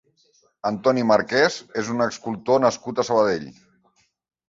Antoni 0.69 1.03
Marquès 1.09 1.59
és 1.83 1.93
un 1.99 2.07
escultor 2.09 2.65
nascut 2.67 2.99
a 2.99 3.09
Sabadell. 3.13 3.51